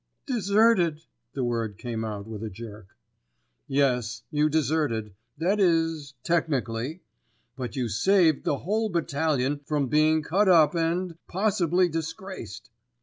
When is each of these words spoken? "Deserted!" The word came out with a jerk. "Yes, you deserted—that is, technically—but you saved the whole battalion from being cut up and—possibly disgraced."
"Deserted!" 0.25 1.01
The 1.33 1.43
word 1.43 1.77
came 1.77 2.03
out 2.03 2.25
with 2.25 2.41
a 2.41 2.49
jerk. 2.49 2.87
"Yes, 3.67 4.23
you 4.31 4.49
deserted—that 4.49 5.59
is, 5.59 6.15
technically—but 6.23 7.75
you 7.75 7.87
saved 7.87 8.43
the 8.43 8.57
whole 8.57 8.89
battalion 8.89 9.59
from 9.63 9.89
being 9.89 10.23
cut 10.23 10.49
up 10.49 10.73
and—possibly 10.73 11.87
disgraced." 11.87 12.71